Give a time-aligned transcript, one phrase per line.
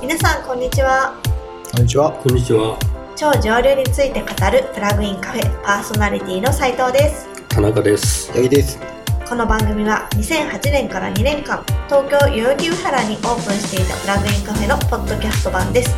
[0.00, 1.14] 皆さんこんにちは
[1.72, 2.10] こんにちは。
[2.12, 2.78] こんにちは、
[3.16, 8.32] 超上流について語るプラグインカフェパーソナリティの斉藤です田中です。
[8.32, 8.78] 八木です。
[9.28, 15.94] この番組は2008年から2年間東京代々木上原にオープンしていたプラグインカフェのポッドキャスト版です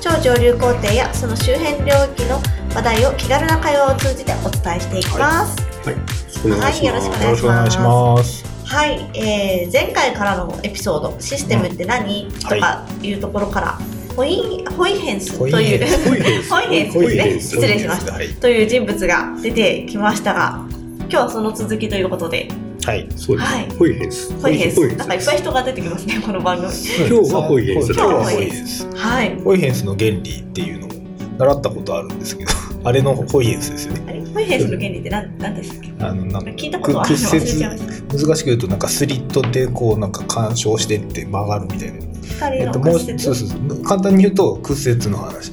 [0.00, 2.42] 超上流工程やその周辺領域の
[2.74, 5.56] 話題を気軽な会話を通じてお伝えしていきます
[5.86, 6.82] はい、よろしくお願いします。
[6.82, 8.55] はいよろしくお願いよろしくお願いします。
[8.66, 13.78] はい、えー前回からのエピソード「システムって何?」とかいうところから、
[14.16, 16.98] ホイホイヘンスというホイヘンス。
[16.98, 17.40] ですね。
[17.40, 18.14] 失礼しました。
[18.14, 18.28] はい。
[18.28, 20.64] という人物が出てきましたが
[21.00, 22.48] 今日はその続きということで。
[22.84, 23.06] はい。
[23.16, 23.52] そうです。
[23.52, 23.68] はい。
[23.78, 24.32] ホイヘンス。
[24.40, 24.96] ホイヘンス。
[24.96, 26.68] なんかいっぱい人が出てきますねこの番組。
[26.68, 28.88] 今日はホイヘンス今日はホイヘンス。
[28.94, 29.40] はい。
[29.44, 30.90] ホイヘンスの原理っていうのを
[31.38, 32.50] 習ったことあるんですけど、
[32.86, 34.02] あれのホイヘンスですよね。
[34.08, 42.06] あれホイヘンスの原理って何何ですかあのなんか聞いたことはあるの忘れ屈ちゃいました難しく言うとなんかスリットでこうなんか干渉してって曲がるみたいな。
[42.22, 42.82] 光のえっと
[43.18, 45.52] そうそうそう簡単に言うと屈折の話。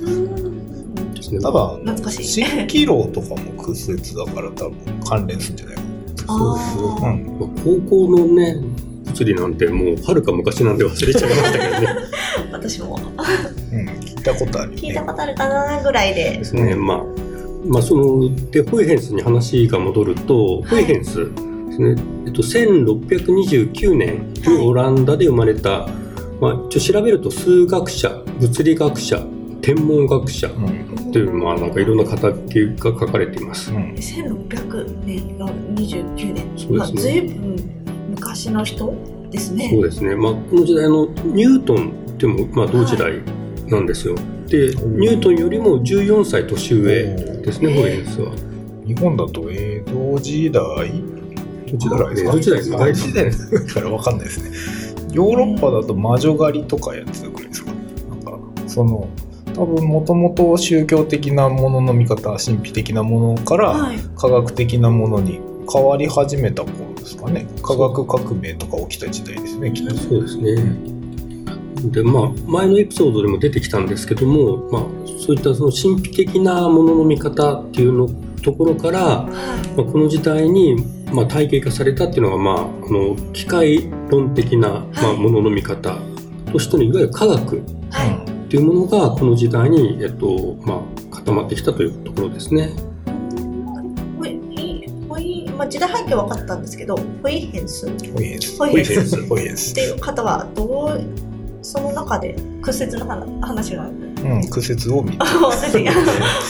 [1.42, 4.76] 多分懐かしい蜃気楼とかも屈折だから多分
[5.08, 5.82] 関連するんじゃないか
[6.28, 6.44] あな。
[6.44, 7.40] ーうん。
[7.40, 8.58] まあ高校のね、
[9.06, 11.88] 物理なんてもうはるか昔なんで忘れちゃいましたけどね。
[12.54, 13.00] 私も
[13.72, 13.82] うん。
[14.02, 14.88] 聞いたことあるよね。
[14.88, 16.76] 聞いたことあるかなぐらいでですね。
[16.76, 17.04] まあ、
[17.66, 21.96] まあ、その、で、ホイヘンスに話が戻ると、ホイヘンスですね。
[22.26, 25.88] えっと、1629年にオランダで生まれた、
[26.42, 29.26] まあ、一応調べると数学者、物理学者、
[29.62, 31.12] 天文学者うん。
[31.12, 33.72] という、まあ、なんかいろんな肩書きが書かれています。
[33.72, 33.94] うん。
[33.94, 37.74] 1600年の29年そうですねまあ、随分
[38.10, 38.94] 昔の人
[39.32, 40.16] ですねそうですね。
[40.16, 43.22] まあ、この時代のニュートンでも、まあ、同時代
[43.68, 44.16] なんですよ。
[44.48, 48.32] で、ニュートンよりも14歳年上ですね、ホイヘンスは。
[48.86, 50.64] 日本だと江戸時代？
[50.64, 55.14] どっちだろう江戸時代です江戸時代だから分かんないですね。
[55.14, 57.72] ヨーロッパだと魔女狩りとかやってたくらいですか？
[58.10, 59.08] なんかその
[59.56, 63.98] 多分もともと宗教的なものの見方神秘的なものからはい。
[64.16, 65.40] 科学的なものに
[65.72, 67.48] 変わり始めた頃ですかね。
[67.62, 69.96] 科学革命とか起きた時代ですねきっと。
[69.96, 71.03] そうですね。
[71.92, 74.84] で、まあ、前のエピソードでも出てきたんですけども、まあ、
[75.26, 78.10] そういったその神秘的なものの見方っていうの
[78.42, 79.26] ところから、は
[79.78, 80.76] まあ、この時代に、
[81.12, 85.98] まあ、体系化されたっていうのが、まあ、あの機械論的な、まあ、ものの見方。
[86.54, 88.32] としてのいわゆる科学いはい。
[88.32, 92.70] っていうものがこの時代に、えっとまあ、固まってきたというところですね。
[94.20, 94.40] ホイ
[95.10, 97.88] ホイまあ、時代背景は分かったんですけどホイヘンス。
[97.88, 98.58] っホイヘンス。
[98.58, 99.28] ホイヘンス。
[99.28, 99.74] ホイヘンス。
[99.74, 101.33] ていう方はどう
[101.74, 103.88] その中で屈折の話話が。
[103.88, 105.90] うん屈折を見て出て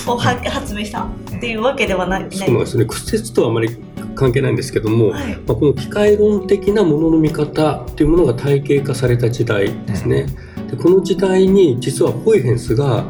[0.06, 1.06] をは発明した。
[1.06, 2.23] っていうわけではない。
[2.23, 2.85] うなんですね。
[2.85, 3.69] 屈折とはあまり
[4.16, 5.35] 関係ないんですけども、はい。
[5.47, 10.28] まあ、この機械論的なものの見方っていうものが体系化された時代ですね。
[10.69, 13.03] でこの時代に実はホイヘンスがあ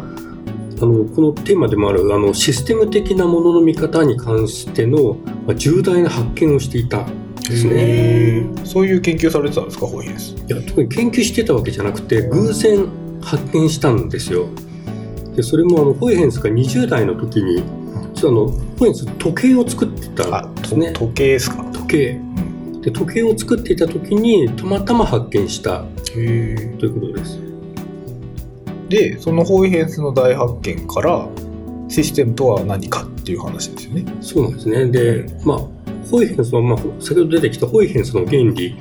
[0.85, 5.15] のこのテーマでもあるあのシステム的なものの見方に関しての、
[5.47, 6.99] まあ、重大な発見をしていた。
[6.99, 8.45] んですね。
[8.65, 10.35] そういう研究されてたんですかホイヘンス？
[10.35, 12.87] いや特に研究してたわけじゃなくて偶然
[13.21, 14.47] 発見したんですよ。
[15.35, 17.63] でそれもあのホイヘンスが20代の時に
[18.13, 20.93] 実はあのホイヘンス時計を作ってたんですね。
[20.93, 21.63] 時計ですか？
[21.73, 22.19] 時計
[22.81, 27.39] で時計を作っていた時にたまたま発見したへということです。
[28.89, 31.27] でそのホイヘンスの大発見から
[31.87, 34.05] システムとは何かっていう話ですよね。
[34.21, 34.85] そうなんですね。
[34.87, 35.59] で、まあ、
[36.09, 38.75] ホイヘンスは、まあ、先ほど出てきたホイヘンスの原理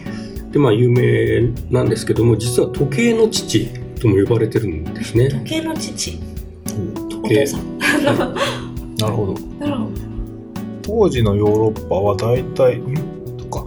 [0.51, 3.69] で、まあ、有名なんですけども、実は時計の父
[4.01, 5.29] とも呼ばれてるんですね。
[5.31, 6.19] 時計の父
[7.23, 7.79] お計父さん
[8.97, 9.35] なるほど。
[9.59, 9.93] なるほど
[10.83, 12.97] 当時のヨーロッパは大体ん？
[13.39, 13.65] とか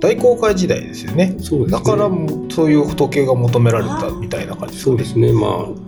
[0.00, 1.34] 大航海時代ですよね。
[1.40, 1.78] そうですね。
[1.78, 2.08] だから
[2.54, 4.94] そういう時計が求められたみたいな感じですかね。
[4.94, 5.32] そうですね。
[5.32, 5.83] まあ、まあ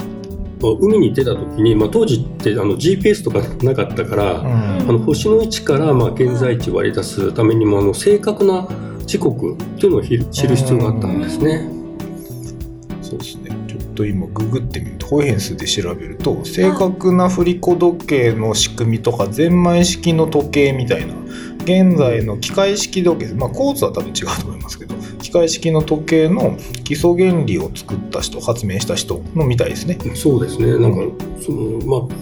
[0.61, 8.69] 海に出た時に、まあ、当時ってあの GPS とかなかったから、うんあの星の位置からまあ現在地を割り出すためにもあの正確な
[9.05, 11.69] 時刻っていうのをひ知る必要があったんですね。
[13.03, 13.51] そうですね。
[13.67, 21.15] ちょっと今ググってみるとホイヘンスで調べると正確な振り子時計の仕組みとかゼンマイ式の時計みたいな
[21.67, 29.99] 現在の機械式時計まあコーツは多分違うと思いますけど機械式の時計の基礎原理を作った人発明した人のみたいですね。
[30.15, 30.79] そうですね。
[30.79, 32.17] なんか、その、まあ、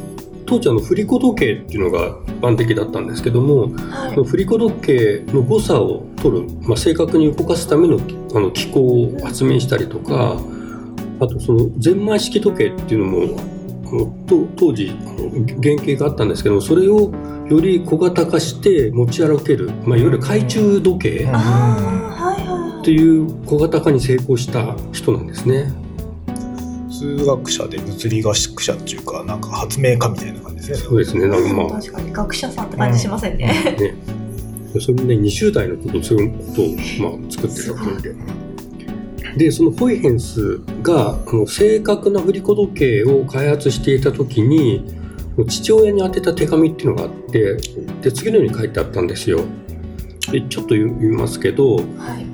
[0.46, 8.00] 当時あの振り子時計っていうのが一般的だったんですけども、はいその振り子時計の誤差を取る、まあ、正確に動かすための
[8.34, 10.40] あの機構を発明したりとか、
[11.20, 13.53] あとそのゼンマイ式時計っていうのもあ
[13.94, 15.30] のと当時あの
[15.62, 17.12] 原型があったんですけどもそれを
[17.48, 21.28] より小型化して持ち歩ける、まあ、いわゆる懐中時計
[22.80, 25.72] っていう小型化に成功した人なんですね。
[26.90, 31.28] す数学者で物理学者っていうかなんか発明家みたいな感じですねそうですね。
[31.28, 33.46] なんかまあ、確かに学者さんって感じしませんね。
[34.74, 36.66] ね、それもね、20代のこと、そういうことを、
[37.00, 38.14] まあ、作ってたわけで。
[39.36, 44.94] で、そのホイヘンスが、あの正確な振り子時計を開発していた時に、
[45.48, 47.56] 父親に宛てた手紙っていうのがあって、
[48.02, 49.40] で、次のように書いてあったんですよ。
[50.30, 52.26] でちょっと読みますけど、はい。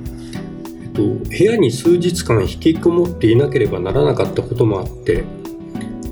[0.81, 5.23] えっと、部屋に数日間引きこもっていなければならなかったこともあって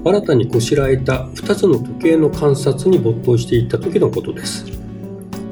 [0.05, 4.65] 新たにこしらえた2つの時計の観察に没頭していった時のことです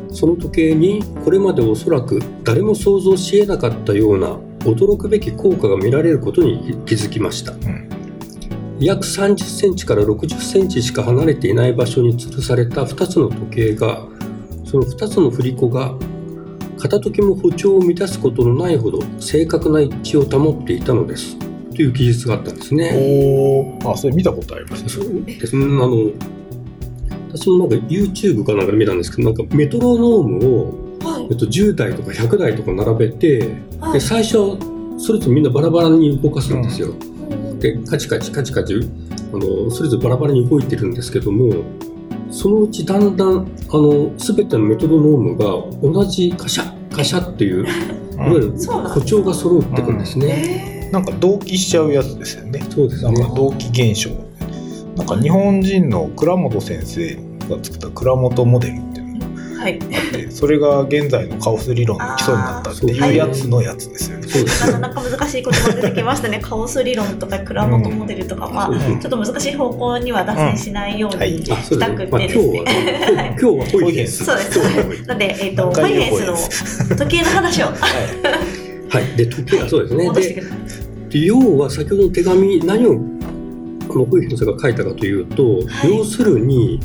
[0.10, 4.40] その時計にこれまでおそらく誰も想像し得なかったような
[4.72, 7.90] 驚くべき効果が見られることに気づきました、ん。
[8.80, 14.06] 約30センチから60センチしか離れていない場所に吊るされた2つの時計が
[14.66, 15.96] その2つの振り子が
[16.78, 21.38] 片時も歩調を乱すことのないほど正確な一致を保っていたのです。
[21.74, 23.80] という記述があったんですね。
[23.84, 25.24] おおあそれ見たことありますそう。
[25.26, 25.56] です。
[25.56, 26.12] ねあの
[27.32, 30.87] 私もなんか YouTube かなんかで見たんですけどなんかメトロノームを、はい
[31.30, 33.94] えっと、10台とか100台とか並べてはい。
[33.94, 34.58] で最初は
[34.98, 36.90] それぞれみんなバラバラに動かすんですよ。
[36.90, 37.60] うん。
[37.60, 41.64] でカチカチカチカチあのそれぞれバラバラに動いてるんですけども
[42.32, 43.42] そのうちだんだんあ
[43.78, 45.46] の全てのメトロノームが
[45.82, 50.88] 同じカシャカシャっていういわゆる歩調が揃ってくんですね。
[50.90, 52.64] えなんか同期しちゃうやつですよね。
[52.70, 53.12] そうですね。
[53.12, 53.36] なんか。
[53.36, 54.10] 同期現象。
[54.96, 57.16] なんか日本人の倉本先生
[57.50, 59.07] が作った倉本モデルっていう
[59.58, 59.80] はい。
[59.80, 64.28] があってそれが現在のカオス理論の基礎になったっていうやつのやつですよね。
[64.80, 66.40] なかなか難しい言葉出てきましたね。
[66.44, 72.08] カオス理論とか倉本モデルとか、まあ、ちょっと難しい方向には脱線しないようにしたく。
[72.08, 72.38] てですね。
[72.38, 74.26] 日は、今日はホイヘンス。
[74.26, 75.08] そうです。
[75.08, 79.18] なんで、えっ、と、ファ何回言うイヘンスの時計の話をはい。
[79.18, 80.44] で、時計はそうですね。
[81.10, 82.96] で要は先ほどの手紙、何を
[83.88, 85.98] このホイヘンスが書いたかというと、はい。
[85.98, 86.80] 要するに、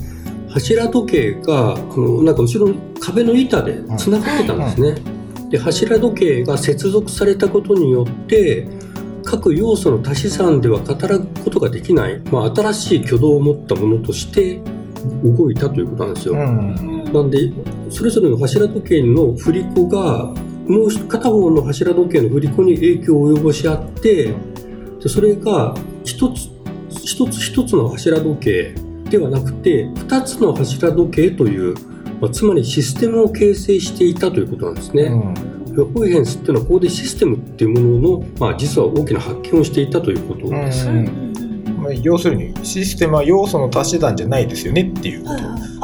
[0.52, 4.94] 柱時計が、あのなんか後ろの壁の板で繋がってたんですね。
[5.50, 8.68] で、柱時計が接続されたことによって、
[9.24, 14.60] 各要素の足し算では語ることができない、まあ、新しい挙動を持ったものとして
[15.22, 16.34] 動いたということなんですよ。
[16.34, 17.52] うんなんで
[17.90, 20.32] それぞれの柱時計の振り子が
[20.66, 24.34] もう片方の柱時計の振り子に影響を及ぼし合って
[25.00, 26.48] でそれが一つ
[26.90, 28.74] 一つ一つの柱時計
[29.12, 31.74] ではなくて二つの柱時計という、
[32.20, 35.10] まあ、つまりシステムを形成していたということなんですね。
[35.94, 40.88] ホイヘンスっていうのはここでシステムっていうものの、まあ、実は大きな発見をしていたということです。
[40.88, 41.74] うん。
[41.78, 45.30] まあ要するにシステムは要素の足し算じゃないですよねっていうこ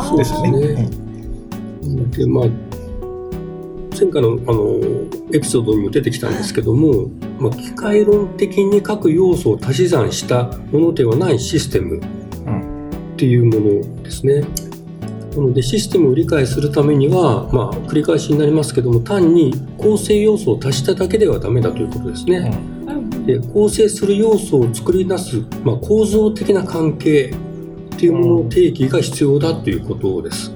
[0.02, 0.16] と。
[0.16, 0.50] ですよね。
[0.50, 0.90] そうですね。
[2.16, 2.44] でまあ
[3.98, 4.78] 前回のあの
[5.32, 7.08] エピソードにも出てきたんですけども、
[7.38, 12.00] まあ、機械論的に各要素を足し算したものではないシステム
[13.18, 14.42] っていうものですね。
[15.32, 22.56] なのでシステムを理解するためには、まあ、繰り返しになりますけども単に構成要素を足しただけではダメだということですね。
[23.26, 27.34] で構成する要素を作り出す、まあ、構造的な関係
[27.94, 30.54] っていうものの定義が必要だということです。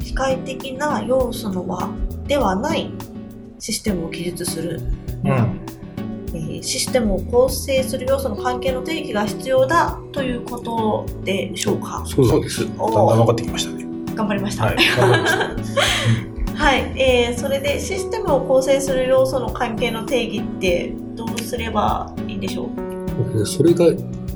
[0.00, 1.90] 機械的な要素の輪
[2.26, 2.90] ではない
[3.60, 4.80] システムを記述する、
[5.24, 5.60] うん
[6.36, 12.02] えーシステムを構成する要素の関係の定義が必要だということでしょうか？
[12.06, 12.66] そうです。
[12.66, 13.86] だんだん分かってきましたね。
[14.14, 14.64] 頑張りました。
[14.66, 16.56] はい、頑張りました。
[16.64, 22.70] はい、えーそれでシステムを構成する要素の関係の定義ってどうすればいいんでしょ
[23.34, 23.44] う？
[23.46, 23.86] それが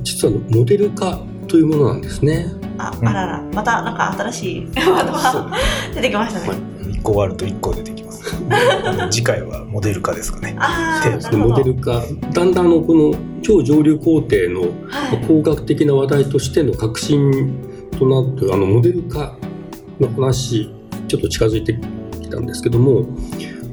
[0.03, 2.47] 実はモデル化というものなんですね。
[2.77, 3.41] あうんあらら。
[3.53, 5.57] またなんか新しいワードが
[5.95, 6.57] 出てきましたね、はい
[7.01, 8.35] 一個割ると一個出てきます。
[9.09, 10.55] 次回はモデル化ですかね。
[10.59, 12.03] あであなるほどモデル化
[12.33, 17.55] だんだんあのこの超上流工程のはい工学的な話題としての革新
[17.97, 19.35] となってあのモデル化
[19.99, 20.69] の話
[21.07, 21.73] ちょっと近づいて
[22.21, 23.07] きたんですけども、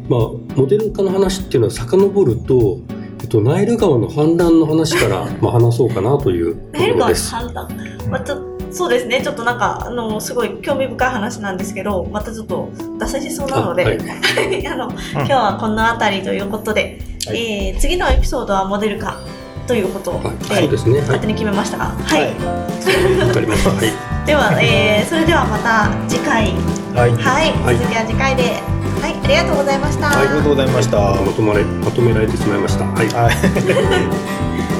[0.08, 0.20] まあ、
[0.56, 2.78] モデル化の話っていうのは遡ると、
[3.20, 7.34] えっと、ナイル川の氾濫の話からまあ話そうかなというとナイル川のころです。
[7.34, 7.68] 判断
[8.10, 13.98] またそうですねちょっとなんかあのすごい興味深い話なんですけどまたちょっと脱線しそうなので、あはい
[14.66, 19.16] あの今日はこの辺りということで、はいえー次のエピソードはモデル化
[19.66, 20.12] ということ
[20.48, 20.92] で、はいそうですね。
[20.92, 23.70] はい勝手に決めましたが、はいわかりました。
[23.70, 23.92] はい。
[24.26, 26.52] では、えーそれではまた次回
[26.94, 27.10] はい。
[27.12, 28.42] はい、はい次は次回で
[29.00, 30.98] はいありがとうございました、ありがとうございました。
[31.14, 32.84] まとまれまとめられてしまいました。
[32.84, 33.08] はい。
[33.08, 34.77] はい。